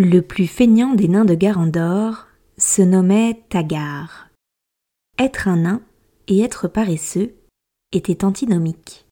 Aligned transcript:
Le 0.00 0.22
plus 0.22 0.46
feignant 0.46 0.94
des 0.94 1.08
nains 1.08 1.24
de 1.24 1.34
Garandor 1.34 2.28
se 2.56 2.82
nommait 2.82 3.42
Tagar. 3.48 4.28
Être 5.18 5.48
un 5.48 5.56
nain 5.56 5.82
et 6.28 6.38
être 6.38 6.68
paresseux 6.68 7.34
était 7.90 8.24
antinomique. 8.24 9.08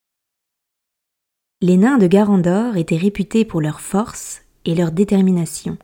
Les 1.60 1.76
nains 1.76 1.98
de 1.98 2.06
Garandor 2.06 2.76
étaient 2.76 2.96
réputés 2.96 3.44
pour 3.44 3.60
leur 3.60 3.80
force 3.80 4.42
et 4.64 4.76
leur 4.76 4.92
détermination. 4.92 5.76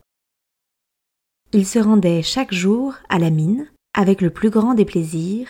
Ils 1.53 1.67
se 1.67 1.81
rendaient 1.81 2.23
chaque 2.23 2.55
jour 2.55 2.95
à 3.09 3.19
la 3.19 3.31
mine 3.31 3.69
avec 3.95 4.21
le 4.21 4.31
plus 4.31 4.51
grand 4.51 4.75
des 4.75 4.85
plaisirs 4.85 5.49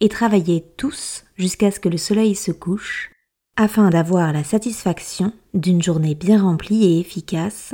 et 0.00 0.10
travaillaient 0.10 0.66
tous 0.76 1.24
jusqu'à 1.36 1.70
ce 1.70 1.80
que 1.80 1.88
le 1.88 1.96
soleil 1.96 2.34
se 2.34 2.52
couche 2.52 3.10
afin 3.56 3.88
d'avoir 3.88 4.34
la 4.34 4.44
satisfaction 4.44 5.32
d'une 5.54 5.82
journée 5.82 6.14
bien 6.14 6.42
remplie 6.42 6.84
et 6.84 7.00
efficace 7.00 7.72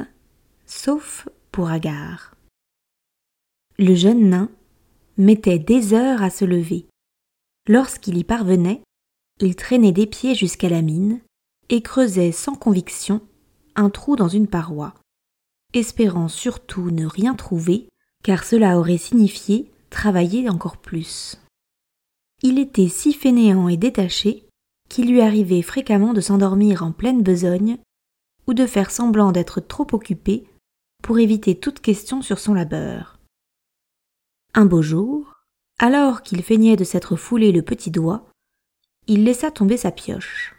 sauf 0.66 1.29
pour 1.52 1.70
Agar. 1.70 2.34
Le 3.78 3.95
jeune 3.95 4.31
nain 4.31 4.50
mettait 5.17 5.58
des 5.58 5.95
heures 5.95 6.23
à 6.23 6.31
se 6.31 6.45
lever. 6.45 6.86
Lorsqu'il 7.69 8.19
y 8.19 8.25
parvenait, 8.25 8.83
il 9.41 9.56
traînait 9.56 9.92
des 9.92 10.06
pieds 10.06 10.34
jusqu'à 10.34 10.69
la 10.69 10.83
mine 10.83 11.20
et 11.69 11.83
creusait 11.83 12.33
sans 12.33 12.55
conviction 12.55 13.20
un 13.75 13.91
trou 13.91 14.17
dans 14.17 14.28
une 14.28 14.47
paroi, 14.47 14.95
espérant 15.75 16.28
surtout 16.28 16.91
ne 16.91 17.06
rien 17.06 17.34
trouver, 17.34 17.89
car 18.23 18.45
cela 18.45 18.78
aurait 18.78 18.98
signifié 18.98 19.70
travailler 19.91 20.48
encore 20.48 20.78
plus. 20.78 21.39
Il 22.42 22.58
était 22.58 22.89
si 22.89 23.12
fainéant 23.12 23.69
et 23.69 23.77
détaché 23.77 24.47
qu'il 24.89 25.11
lui 25.11 25.20
arrivait 25.20 25.62
fréquemment 25.62 26.12
de 26.12 26.20
s'endormir 26.20 26.83
en 26.83 26.92
pleine 26.92 27.23
besogne 27.23 27.78
ou 28.47 28.55
de 28.55 28.67
faire 28.67 28.91
semblant 28.91 29.33
d'être 29.33 29.61
trop 29.61 29.86
occupé 29.92 30.47
pour 31.06 31.20
éviter 31.20 31.56
toute 31.56 31.78
question 31.78 32.20
sur 32.20 32.40
son 32.40 32.52
labeur. 32.52 33.20
Un 34.54 34.64
beau 34.64 34.82
jour, 34.82 35.36
alors 35.78 36.22
qu'il 36.22 36.42
feignait 36.42 36.74
de 36.74 36.82
s'être 36.82 37.14
foulé 37.14 37.52
le 37.52 37.62
petit 37.62 37.92
doigt, 37.92 38.26
il 39.06 39.22
laissa 39.22 39.52
tomber 39.52 39.77
sa 39.77 39.92
pioche. 39.92 40.56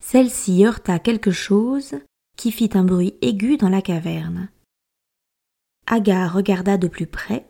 Celle-ci 0.00 0.64
heurta 0.64 1.00
quelque 1.00 1.32
chose 1.32 1.96
qui 2.36 2.52
fit 2.52 2.70
un 2.74 2.84
bruit 2.84 3.16
aigu 3.20 3.56
dans 3.56 3.68
la 3.68 3.82
caverne. 3.82 4.48
Agar 5.88 6.32
regarda 6.32 6.78
de 6.78 6.86
plus 6.86 7.08
près. 7.08 7.48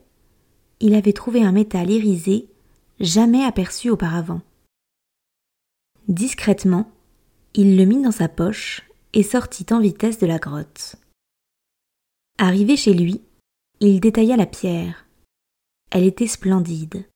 Il 0.81 0.94
avait 0.94 1.12
trouvé 1.12 1.44
un 1.44 1.53
métal 1.53 1.91
irisé 1.91 2.48
jamais 3.00 3.44
aperçu 3.44 3.91
auparavant. 3.91 4.41
Discrètement, 6.08 6.91
il 7.53 7.77
le 7.77 7.84
mit 7.84 8.00
dans 8.00 8.12
sa 8.12 8.28
poche 8.28 8.88
et 9.12 9.22
sortit 9.22 9.66
en 9.72 9.81
vitesse 9.81 10.19
de 10.19 10.27
la 10.27 10.38
grotte. 10.38 10.97
Arrivé 12.43 12.75
chez 12.79 12.95
lui, 12.95 13.21
il 13.81 14.01
détailla 14.01 14.35
la 14.35 14.47
pierre. 14.47 15.07
Elle 15.91 16.05
était 16.05 16.27
splendide. 16.27 17.06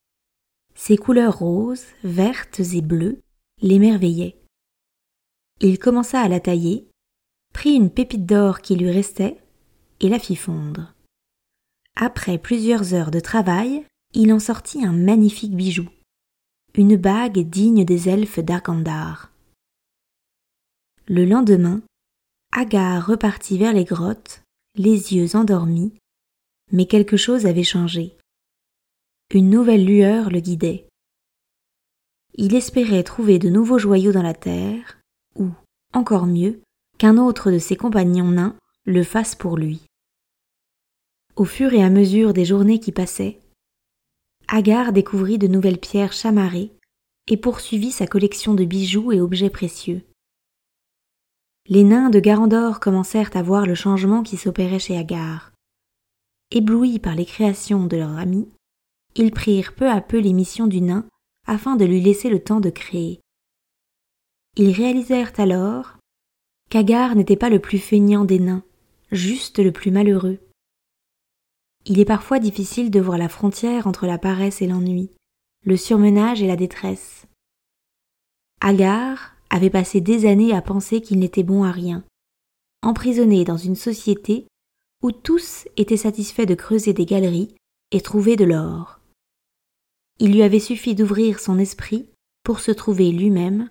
Ses 0.74 0.98
couleurs 0.98 1.38
roses, 1.38 1.86
vertes 2.02 2.60
et 2.60 2.82
bleues 2.82 3.22
l'émerveillaient. 3.62 4.36
Il 5.62 5.78
commença 5.78 6.20
à 6.20 6.28
la 6.28 6.40
tailler, 6.40 6.90
prit 7.54 7.72
une 7.72 7.88
pépite 7.88 8.26
d'or 8.26 8.60
qui 8.60 8.76
lui 8.76 8.90
restait 8.90 9.38
et 10.00 10.10
la 10.10 10.18
fit 10.18 10.36
fondre. 10.36 10.94
Après 11.96 12.36
plusieurs 12.36 12.92
heures 12.92 13.10
de 13.10 13.20
travail, 13.20 13.86
il 14.12 14.30
en 14.30 14.40
sortit 14.40 14.84
un 14.84 14.92
magnifique 14.92 15.56
bijou, 15.56 15.88
une 16.74 16.96
bague 16.96 17.48
digne 17.48 17.86
des 17.86 18.10
elfes 18.10 18.40
d'Argandar. 18.40 19.32
Le 21.08 21.24
lendemain, 21.24 21.80
Agar 22.52 23.06
repartit 23.06 23.56
vers 23.56 23.72
les 23.72 23.84
grottes 23.84 24.43
les 24.76 25.14
yeux 25.14 25.36
endormis, 25.36 25.92
mais 26.72 26.86
quelque 26.86 27.16
chose 27.16 27.46
avait 27.46 27.62
changé. 27.62 28.16
Une 29.32 29.48
nouvelle 29.48 29.84
lueur 29.84 30.30
le 30.30 30.40
guidait. 30.40 30.88
Il 32.34 32.54
espérait 32.56 33.04
trouver 33.04 33.38
de 33.38 33.48
nouveaux 33.48 33.78
joyaux 33.78 34.10
dans 34.10 34.22
la 34.22 34.34
terre, 34.34 34.98
ou, 35.36 35.50
encore 35.92 36.26
mieux, 36.26 36.60
qu'un 36.98 37.18
autre 37.18 37.52
de 37.52 37.58
ses 37.58 37.76
compagnons 37.76 38.32
nains 38.32 38.56
le 38.84 39.04
fasse 39.04 39.36
pour 39.36 39.56
lui. 39.56 39.82
Au 41.36 41.44
fur 41.44 41.72
et 41.72 41.82
à 41.82 41.90
mesure 41.90 42.32
des 42.32 42.44
journées 42.44 42.80
qui 42.80 42.90
passaient, 42.90 43.38
Agar 44.48 44.92
découvrit 44.92 45.38
de 45.38 45.46
nouvelles 45.46 45.78
pierres 45.78 46.12
chamarrées 46.12 46.72
et 47.28 47.36
poursuivit 47.36 47.92
sa 47.92 48.06
collection 48.06 48.54
de 48.54 48.64
bijoux 48.64 49.12
et 49.12 49.20
objets 49.20 49.50
précieux 49.50 50.02
les 51.66 51.82
nains 51.82 52.10
de 52.10 52.20
Garandor 52.20 52.78
commencèrent 52.78 53.34
à 53.34 53.42
voir 53.42 53.64
le 53.64 53.74
changement 53.74 54.22
qui 54.22 54.36
s'opérait 54.36 54.78
chez 54.78 54.98
Agar. 54.98 55.52
Éblouis 56.50 56.98
par 56.98 57.14
les 57.14 57.24
créations 57.24 57.86
de 57.86 57.96
leur 57.96 58.18
ami, 58.18 58.48
ils 59.16 59.30
prirent 59.30 59.74
peu 59.74 59.88
à 59.88 60.02
peu 60.02 60.18
les 60.18 60.34
missions 60.34 60.66
du 60.66 60.82
nain 60.82 61.06
afin 61.46 61.76
de 61.76 61.84
lui 61.84 62.00
laisser 62.00 62.28
le 62.28 62.42
temps 62.42 62.60
de 62.60 62.70
créer. 62.70 63.20
Ils 64.56 64.72
réalisèrent 64.72 65.32
alors 65.38 65.96
qu'Agar 66.70 67.16
n'était 67.16 67.36
pas 67.36 67.50
le 67.50 67.60
plus 67.60 67.78
feignant 67.78 68.24
des 68.24 68.38
nains, 68.38 68.62
juste 69.10 69.58
le 69.58 69.72
plus 69.72 69.90
malheureux. 69.90 70.38
Il 71.86 71.98
est 71.98 72.04
parfois 72.04 72.38
difficile 72.38 72.90
de 72.90 73.00
voir 73.00 73.18
la 73.18 73.28
frontière 73.28 73.86
entre 73.86 74.06
la 74.06 74.18
paresse 74.18 74.60
et 74.62 74.66
l'ennui, 74.66 75.10
le 75.64 75.76
surmenage 75.76 76.42
et 76.42 76.46
la 76.46 76.56
détresse. 76.56 77.26
Agar 78.60 79.33
avait 79.54 79.70
passé 79.70 80.00
des 80.00 80.26
années 80.26 80.52
à 80.52 80.60
penser 80.60 81.00
qu'il 81.00 81.20
n'était 81.20 81.44
bon 81.44 81.62
à 81.62 81.70
rien, 81.70 82.02
emprisonné 82.82 83.44
dans 83.44 83.56
une 83.56 83.76
société 83.76 84.48
où 85.00 85.12
tous 85.12 85.68
étaient 85.76 85.96
satisfaits 85.96 86.46
de 86.46 86.56
creuser 86.56 86.92
des 86.92 87.06
galeries 87.06 87.54
et 87.92 88.00
trouver 88.00 88.34
de 88.34 88.44
l'or. 88.44 88.98
Il 90.18 90.32
lui 90.32 90.42
avait 90.42 90.58
suffi 90.58 90.96
d'ouvrir 90.96 91.38
son 91.38 91.60
esprit 91.60 92.08
pour 92.42 92.58
se 92.58 92.72
trouver 92.72 93.12
lui-même 93.12 93.70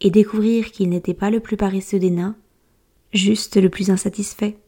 et 0.00 0.10
découvrir 0.10 0.72
qu'il 0.72 0.88
n'était 0.88 1.14
pas 1.14 1.30
le 1.30 1.38
plus 1.38 1.56
paresseux 1.56 2.00
des 2.00 2.10
nains, 2.10 2.34
juste 3.12 3.56
le 3.56 3.70
plus 3.70 3.88
insatisfait. 3.88 4.58